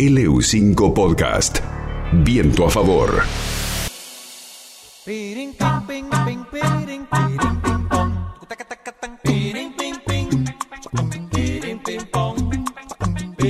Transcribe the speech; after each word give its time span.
LU5 0.00 0.94
Podcast. 0.94 1.58
Viento 2.24 2.64
a 2.64 2.70
favor. 2.70 3.20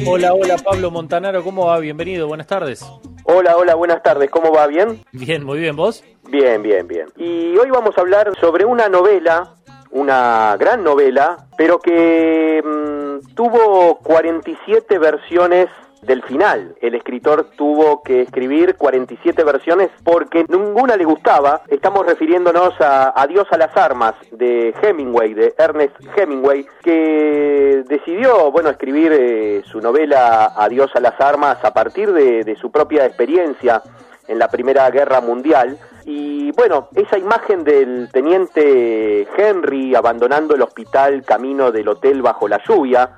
Hola, 0.08 0.34
hola 0.34 0.56
Pablo 0.58 0.90
Montanaro, 0.90 1.44
¿cómo 1.44 1.66
va? 1.66 1.78
Bienvenido, 1.78 2.26
buenas 2.26 2.48
tardes. 2.48 2.84
Hola, 3.22 3.56
hola, 3.56 3.76
buenas 3.76 4.02
tardes, 4.02 4.28
¿cómo 4.28 4.50
va? 4.50 4.66
¿Bien? 4.66 5.04
Bien, 5.12 5.44
muy 5.44 5.60
bien, 5.60 5.76
¿vos? 5.76 6.02
Bien, 6.28 6.60
bien, 6.64 6.88
bien. 6.88 7.06
Y 7.16 7.56
hoy 7.58 7.70
vamos 7.70 7.96
a 7.96 8.00
hablar 8.00 8.36
sobre 8.40 8.64
una 8.64 8.88
novela, 8.88 9.54
una 9.92 10.56
gran 10.58 10.82
novela, 10.82 11.46
pero 11.56 11.78
que 11.78 12.60
mm, 12.64 13.34
tuvo 13.36 13.98
47 13.98 14.98
versiones 14.98 15.68
del 16.02 16.22
final. 16.22 16.74
El 16.80 16.94
escritor 16.94 17.50
tuvo 17.56 18.02
que 18.02 18.22
escribir 18.22 18.76
47 18.76 19.44
versiones 19.44 19.90
porque 20.02 20.44
ninguna 20.48 20.96
le 20.96 21.04
gustaba. 21.04 21.62
Estamos 21.68 22.06
refiriéndonos 22.06 22.80
a 22.80 23.12
Adiós 23.20 23.46
a 23.50 23.58
las 23.58 23.76
armas 23.76 24.14
de 24.32 24.74
Hemingway, 24.82 25.34
de 25.34 25.54
Ernest 25.58 25.96
Hemingway, 26.16 26.66
que 26.82 27.84
decidió, 27.86 28.50
bueno, 28.50 28.70
escribir 28.70 29.12
eh, 29.12 29.62
su 29.64 29.80
novela 29.80 30.52
Adiós 30.56 30.90
a 30.94 31.00
las 31.00 31.20
armas 31.20 31.58
a 31.64 31.72
partir 31.72 32.12
de, 32.12 32.44
de 32.44 32.56
su 32.56 32.70
propia 32.70 33.06
experiencia 33.06 33.82
en 34.28 34.38
la 34.38 34.48
Primera 34.48 34.88
Guerra 34.90 35.20
Mundial. 35.20 35.78
Y 36.04 36.52
bueno, 36.52 36.88
esa 36.94 37.18
imagen 37.18 37.62
del 37.64 38.08
teniente 38.10 39.28
Henry 39.36 39.94
abandonando 39.94 40.54
el 40.54 40.62
hospital 40.62 41.22
camino 41.24 41.70
del 41.70 41.88
hotel 41.88 42.22
bajo 42.22 42.48
la 42.48 42.60
lluvia, 42.66 43.10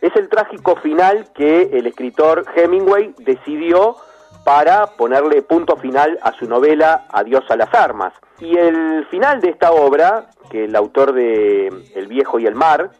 es 0.00 0.14
el 0.16 0.28
trágico 0.28 0.76
final 0.76 1.28
que 1.34 1.62
el 1.72 1.86
escritor 1.86 2.44
Hemingway 2.54 3.14
decidió 3.18 3.96
para 4.44 4.86
ponerle 4.86 5.42
punto 5.42 5.76
final 5.76 6.18
a 6.22 6.32
su 6.32 6.46
novela 6.46 7.06
Adiós 7.10 7.44
a 7.50 7.56
las 7.56 7.74
armas. 7.74 8.12
Y 8.38 8.56
el 8.56 9.06
final 9.10 9.40
de 9.40 9.50
esta 9.50 9.72
obra, 9.72 10.26
que 10.50 10.64
el 10.64 10.76
autor 10.76 11.12
de 11.12 11.68
El 11.94 12.06
viejo 12.06 12.38
y 12.38 12.46
el 12.46 12.54
mar 12.54 12.90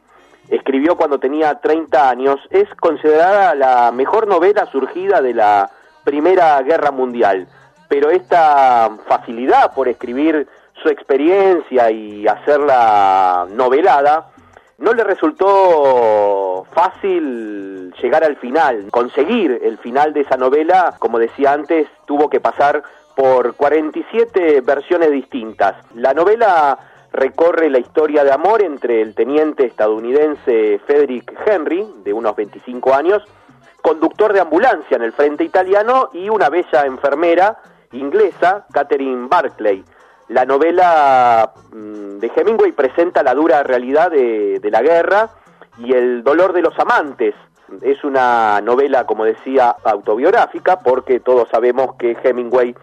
escribió 0.49 0.97
cuando 0.97 1.21
tenía 1.21 1.61
30 1.61 2.09
años, 2.09 2.41
es 2.51 2.69
considerada 2.81 3.55
la 3.55 3.93
mejor 3.93 4.27
novela 4.27 4.67
surgida 4.73 5.21
de 5.21 5.35
la 5.35 5.71
Primera 6.05 6.61
Guerra 6.63 6.91
Mundial. 6.91 7.47
Pero 7.89 8.11
esta 8.11 8.91
facilidad 9.07 9.75
por 9.75 9.89
escribir 9.89 10.49
su 10.83 10.89
experiencia 10.89 11.91
y 11.91 12.27
hacerla 12.27 13.47
novelada, 13.51 14.31
no 14.79 14.93
le 14.93 15.05
resultó 15.05 16.67
fácil 16.73 17.93
llegar 17.95 18.25
al 18.25 18.37
final, 18.37 18.89
conseguir 18.91 19.61
el 19.63 19.79
final 19.79 20.13
de 20.13 20.21
esa 20.21 20.37
novela, 20.37 20.95
como 20.99 21.19
decía 21.19 21.53
antes, 21.53 21.89
tuvo 22.07 22.29
que 22.29 22.41
pasar 22.41 22.83
por 23.15 23.55
47 23.55 24.61
versiones 24.61 25.11
distintas. 25.11 25.77
La 25.95 26.13
novela 26.13 26.79
recorre 27.13 27.71
la 27.71 27.79
historia 27.79 28.23
de 28.25 28.33
amor 28.33 28.63
entre 28.63 29.01
el 29.01 29.15
teniente 29.15 29.65
estadounidense 29.65 30.79
Frederick 30.85 31.33
Henry, 31.47 31.87
de 32.05 32.13
unos 32.13 32.37
25 32.37 32.95
años, 32.95 33.23
conductor 33.81 34.35
de 34.35 34.41
ambulancia 34.41 34.97
en 34.97 35.03
el 35.03 35.13
frente 35.13 35.45
italiano, 35.45 36.11
y 36.13 36.29
una 36.29 36.51
bella 36.51 36.85
enfermera 36.85 37.59
inglesa, 37.93 38.67
Catherine 38.73 39.29
Barclay. 39.29 39.83
La 40.29 40.45
novela 40.45 41.53
mm, 41.73 42.19
de 42.19 42.33
Hemingway 42.35 42.73
presenta 42.73 43.23
la 43.23 43.35
dura 43.35 43.63
realidad 43.63 44.11
de, 44.11 44.61
la 44.71 44.83
guerra 44.83 45.31
y 45.79 45.93
el 45.93 46.25
dolor 46.25 46.53
de 46.53 46.63
los 46.63 46.77
amantes. 46.79 47.35
Es 47.83 48.03
una 48.03 48.61
novela, 48.61 49.07
como 49.07 49.25
decía, 49.25 49.77
autobiográfica, 49.85 50.81
porque 50.81 51.21
todos 51.21 51.49
sabemos 51.49 51.95
que 51.97 52.17
Hemingway 52.23 52.75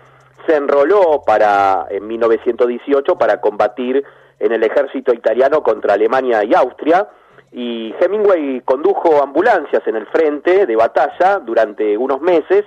se 0.45 0.55
enroló 0.55 1.21
para, 1.25 1.87
en 1.89 2.07
1918 2.07 3.17
para 3.17 3.41
combatir 3.41 4.03
en 4.39 4.51
el 4.51 4.63
ejército 4.63 5.13
italiano 5.13 5.63
contra 5.63 5.93
Alemania 5.93 6.43
y 6.43 6.53
Austria. 6.53 7.07
Y 7.51 7.93
Hemingway 7.99 8.61
condujo 8.61 9.21
ambulancias 9.21 9.85
en 9.85 9.97
el 9.97 10.07
frente 10.07 10.65
de 10.65 10.75
batalla 10.75 11.39
durante 11.39 11.97
unos 11.97 12.21
meses 12.21 12.65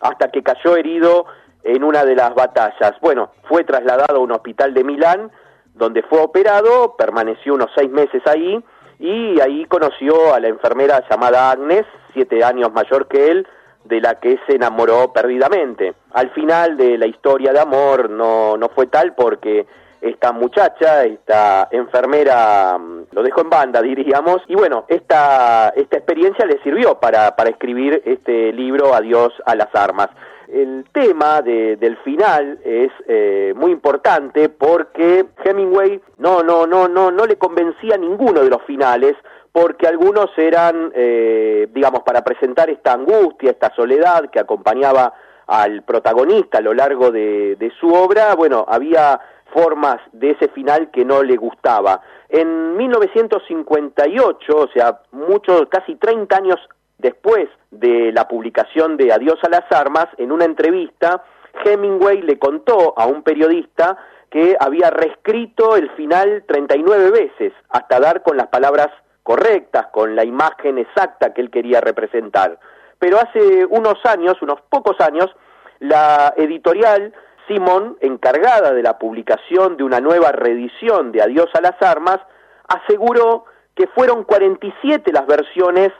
hasta 0.00 0.30
que 0.30 0.42
cayó 0.42 0.76
herido 0.76 1.26
en 1.68 1.84
una 1.84 2.04
de 2.04 2.16
las 2.16 2.34
batallas. 2.34 2.94
Bueno, 3.02 3.30
fue 3.46 3.62
trasladado 3.62 4.16
a 4.16 4.20
un 4.20 4.32
hospital 4.32 4.72
de 4.72 4.84
Milán, 4.84 5.30
donde 5.74 6.02
fue 6.02 6.18
operado, 6.20 6.96
permaneció 6.96 7.54
unos 7.54 7.70
seis 7.76 7.90
meses 7.90 8.22
ahí, 8.26 8.64
y 8.98 9.38
ahí 9.40 9.66
conoció 9.66 10.32
a 10.32 10.40
la 10.40 10.48
enfermera 10.48 11.04
llamada 11.10 11.50
Agnes, 11.50 11.84
siete 12.14 12.42
años 12.42 12.72
mayor 12.72 13.06
que 13.06 13.30
él, 13.30 13.46
de 13.84 14.00
la 14.00 14.14
que 14.14 14.40
se 14.46 14.56
enamoró 14.56 15.12
perdidamente. 15.12 15.94
Al 16.12 16.30
final 16.30 16.78
de 16.78 16.96
la 16.96 17.06
historia 17.06 17.52
de 17.52 17.60
amor 17.60 18.08
no, 18.08 18.56
no 18.56 18.70
fue 18.70 18.86
tal 18.86 19.14
porque 19.14 19.66
esta 20.00 20.32
muchacha, 20.32 21.04
esta 21.04 21.68
enfermera, 21.70 22.78
lo 23.12 23.22
dejó 23.22 23.42
en 23.42 23.50
banda, 23.50 23.82
diríamos, 23.82 24.40
y 24.46 24.54
bueno, 24.54 24.86
esta, 24.88 25.68
esta 25.76 25.98
experiencia 25.98 26.46
le 26.46 26.62
sirvió 26.62 26.98
para, 26.98 27.36
para 27.36 27.50
escribir 27.50 28.02
este 28.06 28.54
libro 28.54 28.94
Adiós 28.94 29.34
a 29.44 29.54
las 29.54 29.74
armas 29.74 30.08
el 30.52 30.84
tema 30.92 31.42
de, 31.42 31.76
del 31.76 31.96
final 31.98 32.58
es 32.64 32.90
eh, 33.06 33.52
muy 33.56 33.72
importante 33.72 34.48
porque 34.48 35.26
Hemingway 35.44 36.00
no, 36.18 36.42
no, 36.42 36.66
no, 36.66 36.88
no, 36.88 37.10
no 37.10 37.26
le 37.26 37.36
convencía 37.36 37.96
ninguno 37.96 38.40
de 38.42 38.50
los 38.50 38.62
finales 38.62 39.14
porque 39.52 39.86
algunos 39.86 40.30
eran, 40.36 40.92
eh, 40.94 41.68
digamos, 41.72 42.02
para 42.02 42.22
presentar 42.22 42.70
esta 42.70 42.92
angustia, 42.92 43.50
esta 43.50 43.74
soledad 43.74 44.30
que 44.30 44.40
acompañaba 44.40 45.12
al 45.46 45.82
protagonista 45.82 46.58
a 46.58 46.62
lo 46.62 46.74
largo 46.74 47.10
de, 47.10 47.56
de 47.56 47.72
su 47.80 47.92
obra, 47.92 48.34
bueno, 48.34 48.64
había 48.68 49.20
formas 49.52 49.98
de 50.12 50.32
ese 50.32 50.48
final 50.48 50.90
que 50.90 51.04
no 51.04 51.22
le 51.22 51.36
gustaba. 51.36 52.02
En 52.28 52.76
1958, 52.76 54.56
o 54.56 54.68
sea, 54.68 55.00
muchos, 55.12 55.66
casi 55.70 55.96
30 55.96 56.36
años 56.36 56.60
Después 56.98 57.48
de 57.70 58.12
la 58.12 58.26
publicación 58.26 58.96
de 58.96 59.12
Adiós 59.12 59.38
a 59.44 59.48
las 59.48 59.70
armas, 59.70 60.06
en 60.16 60.32
una 60.32 60.44
entrevista, 60.44 61.22
Hemingway 61.64 62.22
le 62.22 62.38
contó 62.38 62.94
a 62.96 63.06
un 63.06 63.22
periodista 63.22 63.96
que 64.30 64.56
había 64.58 64.90
reescrito 64.90 65.76
el 65.76 65.90
final 65.92 66.44
39 66.46 67.10
veces 67.10 67.52
hasta 67.70 68.00
dar 68.00 68.22
con 68.22 68.36
las 68.36 68.48
palabras 68.48 68.88
correctas, 69.22 69.86
con 69.92 70.16
la 70.16 70.24
imagen 70.24 70.78
exacta 70.78 71.32
que 71.32 71.40
él 71.40 71.50
quería 71.50 71.80
representar. 71.80 72.58
Pero 72.98 73.18
hace 73.18 73.64
unos 73.66 74.04
años, 74.04 74.42
unos 74.42 74.60
pocos 74.68 75.00
años, 75.00 75.30
la 75.78 76.34
editorial 76.36 77.14
Simon, 77.46 77.96
encargada 78.00 78.72
de 78.72 78.82
la 78.82 78.98
publicación 78.98 79.76
de 79.76 79.84
una 79.84 80.00
nueva 80.00 80.32
reedición 80.32 81.12
de 81.12 81.22
Adiós 81.22 81.48
a 81.54 81.60
las 81.60 81.80
armas, 81.80 82.18
aseguró 82.66 83.44
que 83.74 83.86
fueron 83.86 84.24
47 84.24 85.12
las 85.12 85.26
versiones 85.26 85.92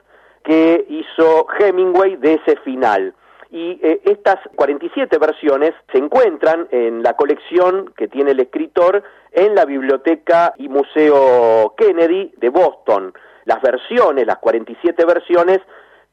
que 0.48 0.86
hizo 0.88 1.46
Hemingway 1.58 2.16
de 2.16 2.40
ese 2.42 2.56
final. 2.60 3.12
Y 3.50 3.78
eh, 3.82 4.00
estas 4.04 4.36
47 4.56 5.18
versiones 5.18 5.74
se 5.92 5.98
encuentran 5.98 6.66
en 6.70 7.02
la 7.02 7.12
colección 7.16 7.92
que 7.94 8.08
tiene 8.08 8.30
el 8.30 8.40
escritor 8.40 9.02
en 9.32 9.54
la 9.54 9.66
Biblioteca 9.66 10.54
y 10.56 10.70
Museo 10.70 11.74
Kennedy 11.76 12.32
de 12.38 12.48
Boston. 12.48 13.12
Las 13.44 13.60
versiones, 13.60 14.26
las 14.26 14.38
47 14.38 15.04
versiones 15.04 15.58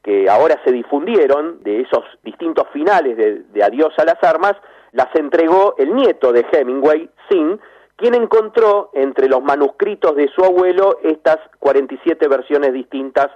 que 0.02 0.28
ahora 0.28 0.60
se 0.66 0.70
difundieron 0.70 1.62
de 1.62 1.80
esos 1.80 2.04
distintos 2.22 2.68
finales 2.74 3.16
de, 3.16 3.42
de 3.54 3.64
Adiós 3.64 3.94
a 3.96 4.04
las 4.04 4.22
armas, 4.22 4.52
las 4.92 5.08
entregó 5.14 5.76
el 5.78 5.94
nieto 5.94 6.30
de 6.34 6.44
Hemingway, 6.52 7.08
Sin, 7.30 7.58
quien 7.96 8.12
encontró 8.12 8.90
entre 8.92 9.30
los 9.30 9.42
manuscritos 9.42 10.14
de 10.14 10.28
su 10.28 10.44
abuelo 10.44 10.98
estas 11.02 11.38
47 11.58 12.28
versiones 12.28 12.74
distintas 12.74 13.30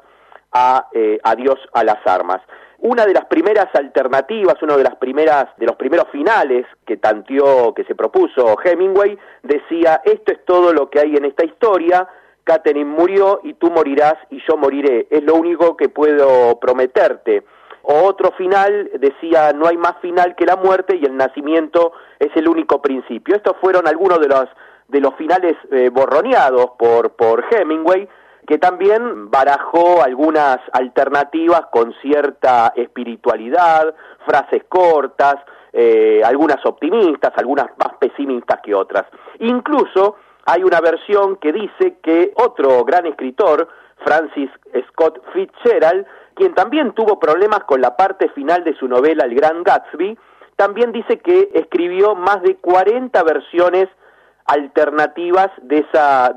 a 0.53 0.89
eh, 0.93 1.19
Adiós 1.23 1.59
a 1.73 1.85
las 1.85 2.05
armas. 2.07 2.41
Una 2.83 3.05
de 3.05 3.13
las 3.13 3.27
primeras 3.27 3.67
alternativas, 3.75 4.55
uno 4.63 4.79
de 4.79 4.85
las 4.85 4.97
primeras 4.97 5.49
de 5.59 5.67
los 5.67 5.77
primeros 5.77 6.09
finales 6.11 6.67
que 6.87 6.97
tanteó, 6.97 7.75
que 7.75 7.85
se 7.85 7.95
propuso 7.95 8.57
Hemingway, 8.65 9.19
decía 9.43 10.01
esto 10.05 10.33
es 10.33 10.45
todo 10.47 10.73
lo 10.73 10.89
que 10.89 11.01
hay 11.01 11.15
en 11.15 11.27
esta 11.27 11.45
historia. 11.45 12.09
Catherine 12.43 12.91
murió 12.91 13.41
y 13.43 13.53
tú 13.55 13.71
morirás 13.71 14.15
y 14.31 14.41
yo 14.49 14.57
moriré. 14.57 15.07
Es 15.11 15.23
lo 15.23 15.35
único 15.35 15.77
que 15.77 15.91
puedo 15.91 16.59
prometerte. 16.59 17.45
O 17.83 18.05
otro 18.05 18.33
final 18.33 18.91
decía 18.99 19.53
no 19.53 19.67
hay 19.67 19.77
más 19.77 19.99
final 20.01 20.35
que 20.35 20.47
la 20.47 20.57
muerte 20.57 20.97
y 20.97 21.05
el 21.05 21.17
nacimiento 21.17 21.93
es 22.19 22.35
el 22.35 22.49
único 22.49 22.81
principio. 22.81 23.37
Estos 23.37 23.57
fueron 23.61 23.87
algunos 23.87 24.21
de 24.21 24.29
los 24.29 24.49
de 24.89 25.01
los 25.01 25.15
finales 25.17 25.55
eh, 25.71 25.91
borroneados 25.91 26.71
por 26.79 27.11
por 27.11 27.45
Hemingway 27.51 28.09
que 28.51 28.59
también 28.59 29.31
barajó 29.31 30.03
algunas 30.03 30.59
alternativas 30.73 31.67
con 31.71 31.95
cierta 32.03 32.73
espiritualidad, 32.75 33.95
frases 34.27 34.65
cortas, 34.69 35.37
eh, 35.73 36.21
algunas 36.25 36.59
optimistas, 36.67 37.33
algunas 37.37 37.69
más 37.79 37.95
pesimistas 38.01 38.59
que 38.61 38.75
otras. 38.75 39.07
Incluso 39.39 40.17
hay 40.47 40.65
una 40.65 40.81
versión 40.81 41.37
que 41.37 41.53
dice 41.53 41.99
que 42.03 42.33
otro 42.45 42.85
gran 42.85 43.07
escritor, 43.07 43.69
Francis 44.05 44.51
Scott 44.89 45.23
Fitzgerald, 45.33 46.05
quien 46.35 46.53
también 46.53 46.91
tuvo 46.91 47.21
problemas 47.21 47.61
con 47.69 47.81
la 47.81 47.97
parte 47.97 48.31
final 48.31 48.65
de 48.65 48.75
su 48.75 48.89
novela 48.89 49.27
El 49.27 49.37
Gran 49.37 49.63
Gatsby, 49.63 50.19
también 50.57 50.91
dice 50.91 51.21
que 51.21 51.51
escribió 51.55 52.17
más 52.17 52.43
de 52.43 52.57
40 52.57 53.23
versiones 53.23 53.89
alternativas 54.51 55.49
de 55.63 55.79
esa, 55.79 56.35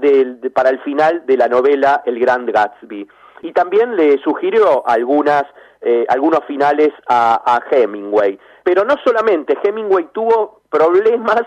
para 0.54 0.70
el 0.70 0.80
final 0.82 1.26
de 1.26 1.36
la 1.36 1.48
novela 1.48 2.04
El 2.06 2.20
Gran 2.20 2.46
Gatsby. 2.46 3.08
Y 3.42 3.52
también 3.54 3.96
le 3.96 4.20
sugirió 4.20 4.88
algunas, 4.88 5.44
eh, 5.82 6.06
algunos 6.08 6.46
finales 6.46 6.92
a, 7.08 7.60
Hemingway. 7.72 8.40
Pero 8.64 8.86
no 8.86 8.96
solamente, 9.04 9.58
Hemingway 9.64 10.10
tuvo 10.14 10.62
problemas 10.70 11.42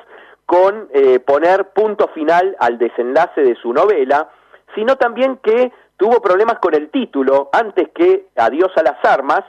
con 0.45 0.89
eh, 0.93 1.21
poner 1.21 1.69
punto 1.69 2.09
final 2.09 2.57
al 2.59 2.79
desenlace 2.79 3.43
de 3.43 3.55
su 3.55 3.73
novela, 3.73 4.29
sino 4.75 4.97
también 4.97 5.39
que 5.39 5.73
tuvo 5.97 6.21
problemas 6.21 6.59
con 6.59 6.75
el 6.75 6.91
título, 6.91 7.49
antes 7.53 7.91
que 7.95 8.27
Adiós 8.37 8.73
a 8.77 8.83
las 8.83 9.03
armas, 9.05 9.45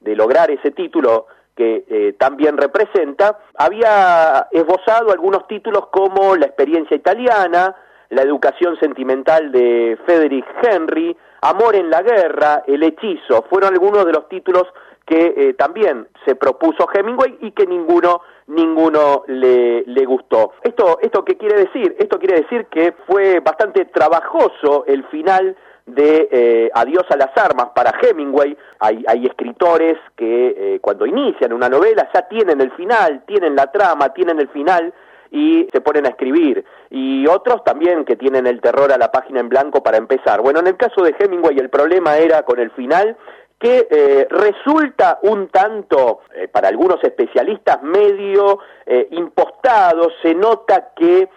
de 0.00 0.16
lograr 0.16 0.50
ese 0.50 0.72
título 0.72 1.26
que 1.56 1.84
eh, 1.88 2.14
también 2.18 2.56
representa, 2.56 3.38
había 3.56 4.46
esbozado 4.52 5.10
algunos 5.10 5.48
títulos 5.48 5.86
como 5.90 6.36
La 6.36 6.46
experiencia 6.46 6.96
italiana, 6.96 7.74
La 8.10 8.22
educación 8.22 8.78
sentimental 8.78 9.50
de 9.50 9.98
Frederick 10.04 10.46
Henry, 10.62 11.16
Amor 11.40 11.74
en 11.76 11.90
la 11.90 12.02
guerra, 12.02 12.62
El 12.66 12.82
hechizo, 12.82 13.44
fueron 13.48 13.72
algunos 13.72 14.04
de 14.04 14.12
los 14.12 14.28
títulos 14.28 14.64
que 15.06 15.34
eh, 15.36 15.54
también 15.54 16.08
se 16.24 16.34
propuso 16.34 16.88
Hemingway 16.92 17.38
y 17.40 17.52
que 17.52 17.64
ninguno 17.64 18.22
ninguno 18.48 19.24
le, 19.28 19.84
le 19.86 20.04
gustó. 20.04 20.54
Esto 20.62 20.98
esto 21.00 21.24
qué 21.24 21.36
quiere 21.36 21.60
decir? 21.64 21.96
Esto 21.98 22.18
quiere 22.18 22.42
decir 22.42 22.66
que 22.66 22.92
fue 23.06 23.40
bastante 23.40 23.84
trabajoso 23.86 24.84
el 24.86 25.04
final 25.04 25.56
de 25.86 26.28
eh, 26.30 26.70
Adiós 26.74 27.04
a 27.10 27.16
las 27.16 27.36
armas 27.36 27.68
para 27.74 27.94
Hemingway. 28.00 28.56
Hay, 28.80 29.04
hay 29.06 29.26
escritores 29.26 29.96
que 30.16 30.74
eh, 30.74 30.80
cuando 30.80 31.06
inician 31.06 31.52
una 31.52 31.68
novela 31.68 32.08
ya 32.12 32.22
tienen 32.22 32.60
el 32.60 32.72
final, 32.72 33.22
tienen 33.26 33.54
la 33.54 33.70
trama, 33.70 34.12
tienen 34.12 34.40
el 34.40 34.48
final 34.48 34.92
y 35.30 35.66
se 35.72 35.80
ponen 35.80 36.06
a 36.06 36.10
escribir. 36.10 36.64
Y 36.90 37.26
otros 37.28 37.62
también 37.64 38.04
que 38.04 38.16
tienen 38.16 38.46
el 38.46 38.60
terror 38.60 38.92
a 38.92 38.98
la 38.98 39.10
página 39.10 39.40
en 39.40 39.48
blanco 39.48 39.82
para 39.82 39.96
empezar. 39.96 40.40
Bueno, 40.40 40.60
en 40.60 40.66
el 40.66 40.76
caso 40.76 41.02
de 41.02 41.14
Hemingway 41.18 41.56
el 41.58 41.70
problema 41.70 42.16
era 42.18 42.42
con 42.42 42.58
el 42.58 42.70
final 42.72 43.16
que 43.58 43.88
eh, 43.90 44.26
resulta 44.28 45.18
un 45.22 45.48
tanto, 45.48 46.20
para 46.52 46.68
algunos 46.68 47.02
especialistas, 47.02 47.82
medio 47.82 48.58
impostado, 49.12 50.10
se 50.20 50.34
nota 50.34 50.90
que 50.94 51.28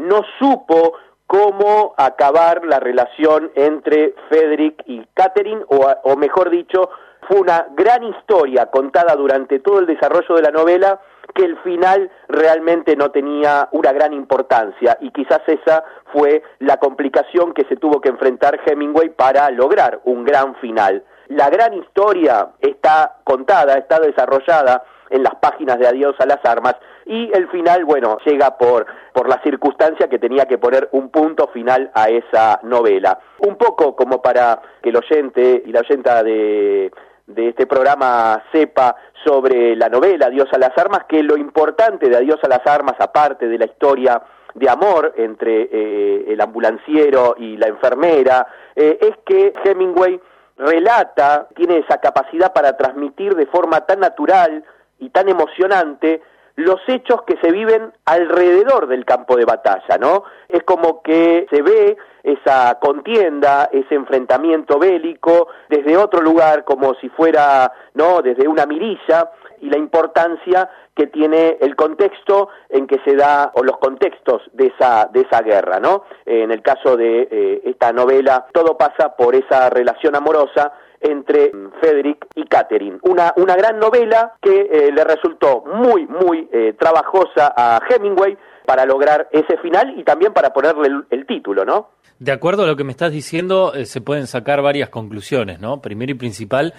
no 0.00 0.22
supo 0.38 0.94
cómo 1.28 1.94
acabar 1.98 2.64
la 2.64 2.80
relación 2.80 3.52
entre 3.54 4.14
Frederick 4.28 4.82
y 4.86 5.04
Catherine, 5.12 5.62
o, 5.68 6.16
mejor 6.16 6.48
dicho, 6.48 6.88
fue 7.28 7.38
una 7.38 7.66
gran 7.76 8.02
historia 8.02 8.66
contada 8.66 9.14
durante 9.14 9.60
todo 9.60 9.78
el 9.78 9.86
desarrollo 9.86 10.34
de 10.34 10.42
la 10.42 10.50
novela 10.50 11.00
que 11.34 11.44
el 11.44 11.58
final 11.58 12.10
realmente 12.28 12.96
no 12.96 13.10
tenía 13.10 13.68
una 13.72 13.92
gran 13.92 14.14
importancia 14.14 14.96
y 15.02 15.10
quizás 15.10 15.40
esa 15.46 15.84
fue 16.14 16.42
la 16.60 16.78
complicación 16.78 17.52
que 17.52 17.66
se 17.66 17.76
tuvo 17.76 18.00
que 18.00 18.08
enfrentar 18.08 18.58
Hemingway 18.64 19.10
para 19.10 19.50
lograr 19.50 20.00
un 20.04 20.24
gran 20.24 20.54
final. 20.56 21.04
La 21.28 21.50
gran 21.50 21.74
historia 21.74 22.52
está 22.60 23.18
contada, 23.24 23.74
está 23.74 24.00
desarrollada 24.00 24.82
en 25.10 25.22
las 25.22 25.34
páginas 25.36 25.78
de 25.78 25.86
Adiós 25.86 26.14
a 26.18 26.26
las 26.26 26.44
Armas 26.44 26.76
y 27.06 27.30
el 27.34 27.48
final, 27.48 27.84
bueno, 27.84 28.18
llega 28.24 28.58
por, 28.58 28.86
por 29.12 29.28
la 29.28 29.40
circunstancia 29.42 30.08
que 30.08 30.18
tenía 30.18 30.44
que 30.46 30.58
poner 30.58 30.88
un 30.92 31.08
punto 31.08 31.48
final 31.48 31.90
a 31.94 32.10
esa 32.10 32.60
novela. 32.62 33.18
Un 33.38 33.56
poco 33.56 33.96
como 33.96 34.20
para 34.20 34.60
que 34.82 34.90
el 34.90 34.96
oyente 34.96 35.62
y 35.64 35.72
la 35.72 35.80
oyenta 35.80 36.22
de, 36.22 36.92
de 37.26 37.48
este 37.48 37.66
programa 37.66 38.42
sepa 38.52 38.96
sobre 39.24 39.74
la 39.76 39.88
novela 39.88 40.26
Adiós 40.26 40.48
a 40.52 40.58
las 40.58 40.76
Armas, 40.76 41.04
que 41.08 41.22
lo 41.22 41.36
importante 41.36 42.08
de 42.08 42.16
Adiós 42.16 42.40
a 42.42 42.48
las 42.48 42.66
Armas, 42.66 42.96
aparte 42.98 43.48
de 43.48 43.58
la 43.58 43.66
historia 43.66 44.22
de 44.54 44.68
amor 44.68 45.14
entre 45.16 45.68
eh, 45.70 46.24
el 46.28 46.40
ambulanciero 46.40 47.36
y 47.38 47.56
la 47.56 47.68
enfermera, 47.68 48.46
eh, 48.74 48.98
es 49.00 49.16
que 49.24 49.52
Hemingway 49.64 50.20
relata, 50.56 51.48
tiene 51.54 51.78
esa 51.78 51.98
capacidad 51.98 52.52
para 52.52 52.76
transmitir 52.76 53.34
de 53.34 53.46
forma 53.46 53.86
tan 53.86 54.00
natural 54.00 54.64
y 54.98 55.10
tan 55.10 55.28
emocionante 55.28 56.22
los 56.58 56.80
hechos 56.88 57.22
que 57.22 57.36
se 57.40 57.52
viven 57.52 57.92
alrededor 58.04 58.88
del 58.88 59.04
campo 59.04 59.36
de 59.36 59.44
batalla, 59.44 59.96
¿no? 59.96 60.24
Es 60.48 60.64
como 60.64 61.02
que 61.02 61.46
se 61.50 61.62
ve 61.62 61.96
esa 62.24 62.80
contienda, 62.80 63.68
ese 63.72 63.94
enfrentamiento 63.94 64.76
bélico 64.80 65.46
desde 65.68 65.96
otro 65.96 66.20
lugar, 66.20 66.64
como 66.64 66.94
si 66.94 67.10
fuera, 67.10 67.72
¿no? 67.94 68.22
Desde 68.22 68.48
una 68.48 68.66
mirilla 68.66 69.30
y 69.60 69.70
la 69.70 69.78
importancia 69.78 70.68
que 70.96 71.06
tiene 71.06 71.58
el 71.60 71.76
contexto 71.76 72.48
en 72.70 72.88
que 72.88 72.98
se 73.04 73.14
da 73.14 73.52
o 73.54 73.62
los 73.62 73.78
contextos 73.78 74.42
de 74.52 74.66
esa 74.66 75.08
de 75.12 75.20
esa 75.20 75.42
guerra, 75.42 75.78
¿no? 75.78 76.02
En 76.26 76.50
el 76.50 76.62
caso 76.62 76.96
de 76.96 77.28
eh, 77.30 77.62
esta 77.66 77.92
novela 77.92 78.48
todo 78.52 78.76
pasa 78.76 79.14
por 79.14 79.36
esa 79.36 79.70
relación 79.70 80.16
amorosa 80.16 80.72
entre 81.00 81.52
Frederick 81.80 82.26
y 82.34 82.44
Catherine. 82.44 82.98
Una, 83.02 83.32
una 83.36 83.56
gran 83.56 83.78
novela 83.78 84.34
que 84.40 84.68
eh, 84.70 84.92
le 84.92 85.04
resultó 85.04 85.64
muy, 85.66 86.06
muy 86.06 86.48
eh, 86.52 86.74
trabajosa 86.78 87.52
a 87.56 87.80
Hemingway 87.88 88.36
para 88.66 88.84
lograr 88.84 89.28
ese 89.32 89.56
final 89.58 89.98
y 89.98 90.04
también 90.04 90.32
para 90.32 90.52
ponerle 90.52 90.88
el, 91.10 91.26
título, 91.26 91.64
¿no? 91.64 91.88
De 92.18 92.32
acuerdo 92.32 92.64
a 92.64 92.66
lo 92.66 92.76
que 92.76 92.84
me 92.84 92.90
estás 92.90 93.12
diciendo, 93.12 93.72
eh, 93.74 93.86
se 93.86 94.00
pueden 94.00 94.26
sacar 94.26 94.60
varias 94.60 94.90
conclusiones, 94.90 95.60
¿no? 95.60 95.80
Primero 95.80 96.12
y 96.12 96.16
principal, 96.16 96.74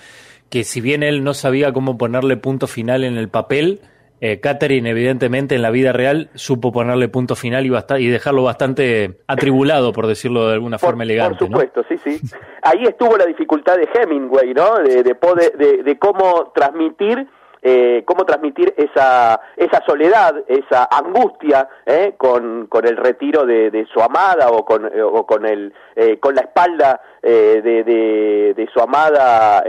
que 0.50 0.63
si 0.63 0.81
bien 0.81 1.01
él 1.01 1.24
no 1.24 1.33
sabía 1.33 1.74
cómo 1.74 1.98
ponerle 1.98 2.38
punto 2.38 2.68
final 2.68 3.04
en 3.04 3.18
el 3.18 3.30
papel, 3.30 3.81
eh, 4.21 4.39
Catherine, 4.39 4.89
evidentemente, 4.89 5.56
en 5.56 5.62
la 5.62 5.71
vida 5.71 5.94
real 5.94 6.30
supo 6.36 6.71
ponerle 6.71 7.07
punto 7.07 7.36
final 7.36 7.66
y, 7.66 7.71
y 8.00 8.07
dejarlo 8.07 8.44
bastante 8.44 9.19
atribulado, 9.27 9.94
por 9.94 10.07
decirlo 10.07 10.48
de 10.48 10.54
alguna 10.54 10.77
forma 10.77 11.04
elegante. 11.04 11.39
Por 11.39 11.48
supuesto, 11.48 11.83
sí, 11.88 11.98
sí. 12.04 12.19
Ahí 12.62 12.83
estuvo 12.83 13.18
la 13.18 13.25
dificultad 13.25 13.77
de 13.77 13.88
Hemingway, 13.94 14.54
¿no? 14.54 14.77
De, 14.80 15.04
de, 15.04 15.16
de, 15.57 15.83
de 15.83 16.00
cómo 16.00 16.51
transmitir 16.54 17.27
eh, 17.61 18.03
cómo 18.06 18.25
transmitir 18.25 18.73
esa, 18.77 19.39
esa 19.56 19.83
soledad, 19.85 20.35
esa 20.47 20.88
angustia 20.89 21.67
eh, 21.85 22.13
con, 22.17 22.67
con 22.67 22.88
el 22.88 22.97
retiro 22.97 23.45
de, 23.45 23.69
de 23.71 23.85
su 23.94 24.01
amada 24.01 24.50
o 24.50 24.63
con, 24.63 24.85
eh, 24.85 25.01
o 25.01 25.25
con, 25.25 25.45
el, 25.45 25.73
eh, 25.95 26.17
con 26.19 26.35
la 26.35 26.41
espalda 26.41 27.01
eh, 27.21 27.61
de, 27.63 27.83
de, 27.83 28.53
de, 28.56 28.69
su 28.73 28.79
amada 28.79 29.63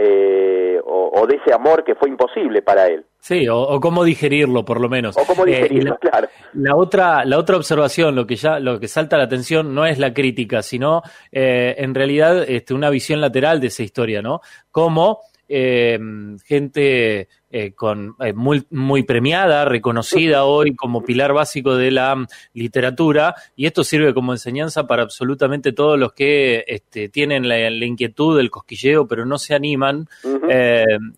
o, 0.84 1.10
o, 1.14 1.26
de 1.26 1.36
ese 1.36 1.52
amor 1.52 1.84
que 1.84 1.94
fue 1.94 2.08
imposible 2.08 2.62
para 2.62 2.86
él. 2.86 3.04
Sí, 3.18 3.46
o, 3.48 3.78
cómo 3.80 4.02
digerirlo, 4.02 4.64
por 4.64 4.80
lo 4.80 4.88
menos. 4.88 5.16
O 5.18 5.24
cómo 5.26 5.44
digerirlo, 5.44 5.98
claro. 5.98 6.28
La 6.54 6.74
otra, 6.74 7.24
la 7.26 7.38
otra 7.38 7.56
observación, 7.56 8.14
lo 8.14 8.26
que 8.26 8.36
ya, 8.36 8.58
lo 8.58 8.80
que 8.80 8.88
salta 8.88 9.18
la 9.18 9.24
atención 9.24 9.74
no 9.74 9.84
es 9.84 9.98
la 9.98 10.14
crítica, 10.14 10.62
sino 10.62 11.02
en 11.30 11.94
realidad 11.94 12.44
este, 12.48 12.72
una 12.72 12.88
visión 12.88 13.20
lateral 13.20 13.60
de 13.60 13.66
esa 13.66 13.82
historia, 13.82 14.22
¿no? 14.22 14.40
Cómo 14.70 15.20
eh, 15.52 15.98
gente 16.44 17.28
eh, 17.50 17.72
con, 17.72 18.14
eh, 18.20 18.32
muy, 18.32 18.64
muy 18.70 19.02
premiada, 19.02 19.64
reconocida 19.64 20.44
hoy 20.44 20.76
como 20.76 21.02
pilar 21.02 21.32
básico 21.32 21.74
de 21.74 21.90
la 21.90 22.14
mm, 22.14 22.26
literatura, 22.54 23.34
y 23.56 23.66
esto 23.66 23.82
sirve 23.82 24.14
como 24.14 24.32
enseñanza 24.32 24.86
para 24.86 25.02
absolutamente 25.02 25.72
todos 25.72 25.98
los 25.98 26.12
que 26.12 26.64
este, 26.68 27.08
tienen 27.08 27.48
la, 27.48 27.68
inquietud 27.68 28.36
del 28.36 28.48
cosquilleo, 28.48 29.08
pero 29.08 29.26
no 29.26 29.38
se 29.38 29.56
animan. 29.56 30.08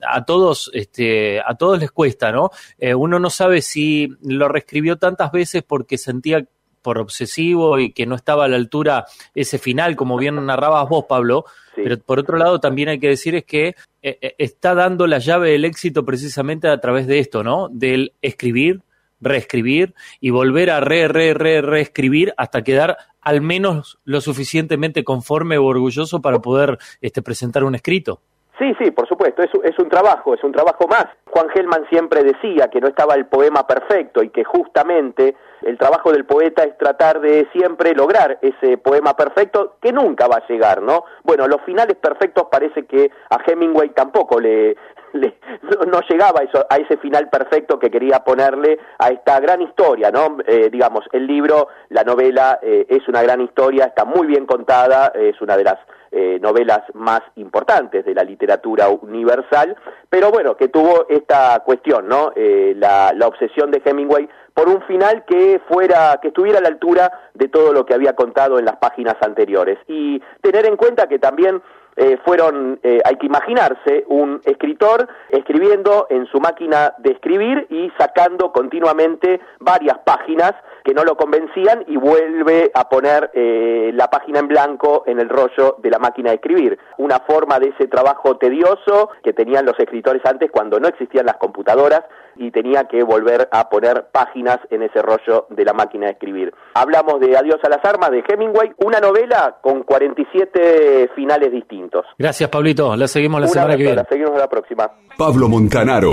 a 0.07 0.25
todos, 0.25 0.71
este, 0.73 1.41
a 1.41 1.55
todos 1.55 1.79
les 1.79 1.91
cuesta, 1.91 2.33
¿no? 2.33 2.51
uno 2.97 3.19
no 3.19 3.31
sabe 3.31 3.61
si 3.61 4.09
lo 4.23 4.49
reescribió 4.49 4.97
tantas 4.97 5.33
veces 5.33 5.63
porque 5.63 5.99
sentía 5.99 6.47
por 6.83 6.99
obsesivo 6.99 7.79
y 7.79 7.93
que 7.93 8.07
no 8.07 8.15
estaba 8.15 8.45
a 8.45 8.49
la 8.49 8.57
altura 8.57 9.07
ese 9.35 9.59
final, 9.59 9.97
como 9.97 10.19
bien 10.19 10.45
narrabas 10.45 10.89
vos, 10.89 11.05
Pablo. 11.09 11.45
Pero 11.75 11.99
por 11.99 12.19
otro 12.19 12.37
lado, 12.37 12.61
también 12.61 12.89
hay 12.89 12.99
que 12.99 13.09
decir 13.09 13.35
es 13.35 13.45
que 13.45 13.69
eh, 14.03 14.19
eh, 14.21 14.35
está 14.39 14.75
dando 14.75 15.07
la 15.07 15.19
llave 15.19 15.51
del 15.51 15.65
éxito 15.65 16.05
precisamente 16.05 16.69
a 16.69 16.81
través 16.81 17.07
de 17.07 17.19
esto, 17.19 17.43
¿no? 17.43 17.69
Del 17.71 18.13
escribir, 18.21 18.83
reescribir 19.21 19.95
y 20.21 20.31
volver 20.31 20.71
a 20.71 20.81
re, 20.81 21.09
re, 21.09 21.33
re, 21.33 21.63
reescribir 21.63 22.35
hasta 22.37 22.63
quedar 22.63 22.99
al 23.21 23.41
menos 23.41 23.99
lo 24.05 24.21
suficientemente 24.21 25.05
conforme 25.05 25.57
o 25.57 25.65
orgulloso 25.65 26.21
para 26.21 26.41
poder 26.41 26.79
este, 27.01 27.23
presentar 27.23 27.65
un 27.65 27.75
escrito. 27.75 28.21
Sí, 28.63 28.77
sí, 28.79 28.93
por 28.93 29.09
supuesto, 29.09 29.43
es, 29.43 29.51
es, 29.65 29.77
un 29.81 29.89
trabajo, 29.89 30.35
es 30.35 30.45
un 30.45 30.53
trabajo 30.53 30.87
más. 30.87 31.07
Juan 31.31 31.49
Gelman 31.49 31.85
siempre 31.91 32.23
decía 32.23 32.69
que 32.69 32.81
no 32.81 32.87
estaba 32.87 33.17
el 33.17 33.27
poema 33.27 33.67
perfecto 33.67 34.23
y 34.23 34.29
que 34.29 34.45
justamente 34.45 35.35
el 35.63 35.77
trabajo 35.77 36.13
del 36.13 36.25
poeta 36.25 36.63
es 36.63 36.79
tratar 36.79 37.21
de 37.21 37.49
siempre 37.53 37.93
lograr 37.93 38.39
ese 38.41 38.79
poema 38.79 39.17
perfecto 39.17 39.79
que 39.83 39.93
nunca 39.93 40.29
va 40.29 40.37
a 40.37 40.47
llegar, 40.47 40.81
¿no? 40.81 41.05
Bueno, 41.25 41.49
los 41.49 41.61
finales 41.63 41.97
perfectos 41.97 42.47
parece 42.53 42.87
que 42.87 43.11
a 43.31 43.39
Hemingway 43.45 43.89
tampoco 43.89 44.39
le, 44.39 44.77
no, 45.13 46.01
llegaba 46.09 46.41
a, 46.41 46.45
eso, 46.45 46.67
a, 46.69 46.77
ese 46.77 46.97
final 46.97 47.29
perfecto 47.29 47.79
que 47.79 47.91
quería 47.91 48.21
ponerle 48.21 48.79
a 48.99 49.09
esta 49.09 49.41
gran 49.41 49.63
historia, 49.63 50.11
¿no? 50.11 50.39
Eh, 50.47 50.69
digamos, 50.71 51.05
el 51.13 51.27
libro, 51.27 51.69
la 51.91 52.05
novela 52.05 52.59
eh, 52.63 52.87
es 52.89 53.07
una 53.09 53.23
gran 53.23 53.41
historia, 53.41 53.87
está 53.87 54.05
muy 54.05 54.27
bien 54.27 54.47
contada, 54.47 55.13
es 55.15 55.41
una 55.41 55.57
de 55.57 55.65
las 55.65 55.79
eh, 56.15 56.39
novelas 56.43 56.83
más 56.93 57.23
importantes 57.37 58.05
de 58.05 58.15
la 58.15 58.23
literatura 58.23 58.91
universal, 58.91 59.75
pero 60.11 60.31
bueno, 60.31 60.59
que 60.59 60.69
tuvo 60.69 61.07
esta 61.09 61.63
cuestión, 61.65 62.07
¿no? 62.07 62.33
Eh, 62.37 62.75
la, 62.77 63.15
la, 63.17 63.27
obsesión 63.27 63.71
de 63.71 63.81
Hemingway 63.83 64.29
por 64.53 64.69
un 64.69 64.83
final 64.83 65.25
que 65.25 65.59
fuera, 65.67 66.19
que 66.21 66.29
estuviera 66.29 66.59
a 66.59 66.61
la 66.61 66.69
altura 66.69 67.11
de 67.33 67.49
todo 67.49 67.73
lo 67.73 67.87
que 67.87 67.95
había 67.95 68.15
contado 68.15 68.59
en 68.59 68.67
las 68.67 68.77
páginas 68.77 69.17
anteriores. 69.23 69.79
Y 69.89 70.21
tener 70.43 70.67
en 70.67 70.77
cuenta 70.77 71.07
que 71.07 71.19
también 71.19 71.63
eh, 71.97 72.19
fueron, 72.25 72.81
eh, 72.83 73.01
hay 73.05 73.17
que 73.17 73.27
imaginarse, 73.27 74.05
un 74.07 74.41
escritor 74.45 75.09
escribiendo 75.29 76.07
en 76.11 76.27
su 76.27 76.41
máquina 76.41 76.95
de 76.99 77.13
escribir 77.13 77.67
y 77.69 77.91
sacando 77.99 78.53
continuamente 78.53 79.41
varias 79.61 79.99
páginas 79.99 80.55
que 80.85 80.95
no 80.95 81.05
lo 81.05 81.17
convencían 81.17 81.85
y 81.87 81.97
vuelve 81.97 82.71
a 82.75 82.89
poner 82.89 83.31
eh, 83.35 83.91
la 83.95 84.09
página 84.09 84.41
en 84.41 84.49
blanco 84.49 85.05
en 85.07 85.21
el 85.21 85.29
rollo 85.29 85.77
de 85.79 85.91
la 85.91 85.99
máquina 85.99 86.31
de 86.31 86.37
escribir. 86.37 86.79
Una 86.99 87.21
forma 87.21 87.59
de 87.59 87.69
ese 87.69 87.89
trabajo 87.89 88.37
tedioso 88.37 89.11
que 89.23 89.33
tenían 89.33 89.65
los 89.65 89.79
escritores 89.79 90.23
antes 90.25 90.51
cuando 90.51 90.79
no 90.81 90.89
existían 90.89 91.27
las 91.27 91.37
computadoras 91.37 92.03
y 92.37 92.51
tenía 92.51 92.85
que 92.85 93.03
volver 93.03 93.49
a 93.53 93.69
poner 93.69 94.07
páginas 94.11 94.59
en 94.71 94.83
ese 94.83 95.03
rollo 95.03 95.47
de 95.51 95.65
la 95.65 95.73
máquina 95.73 96.07
de 96.07 96.13
escribir. 96.13 96.55
Hablamos 96.75 97.21
de 97.21 97.37
Adiós 97.37 97.61
a 97.63 97.69
las 97.69 97.85
armas 97.85 98.11
de 98.11 98.23
Hemingway, 98.27 98.73
una 98.79 99.01
novela 99.01 99.59
con 99.61 99.83
47 99.83 101.11
finales 101.15 101.53
distintos. 101.53 102.07
Gracias, 102.19 102.49
Pablito. 102.49 102.97
La 102.97 103.09
seguimos 103.09 103.41
la 103.41 103.49
semana 103.49 103.77
que 103.77 103.83
viene. 103.83 103.97
La 103.97 104.05
seguimos 104.05 104.39
la 104.39 104.49
próxima. 104.49 104.91
Pablo 105.17 105.49
Montanaro. 105.49 106.13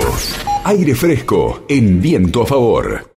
Aire 0.64 0.94
fresco 0.94 1.64
en 1.68 2.00
viento 2.00 2.42
a 2.42 2.46
favor. 2.46 3.00